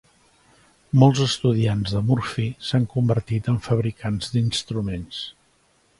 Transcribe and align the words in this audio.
Molts 1.01 1.19
estudiants 1.25 1.93
de 1.97 2.01
Murphy 2.09 2.47
s'han 2.69 2.89
convertit 2.95 3.53
en 3.53 3.63
fabricants 3.69 4.33
d'instruments. 4.37 5.25